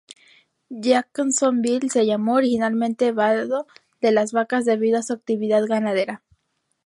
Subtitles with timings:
[0.81, 3.67] Jacksonville se llamó originalmente Vado
[4.01, 6.23] de las vacas debido a su actividad ganadera.